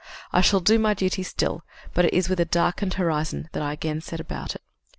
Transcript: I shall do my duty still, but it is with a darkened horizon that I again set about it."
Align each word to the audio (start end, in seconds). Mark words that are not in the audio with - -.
I 0.33 0.41
shall 0.41 0.61
do 0.61 0.79
my 0.79 0.95
duty 0.95 1.21
still, 1.21 1.63
but 1.93 2.05
it 2.05 2.13
is 2.15 2.27
with 2.27 2.39
a 2.39 2.45
darkened 2.45 2.95
horizon 2.95 3.49
that 3.51 3.61
I 3.61 3.73
again 3.73 4.01
set 4.01 4.19
about 4.19 4.55
it." 4.55 4.61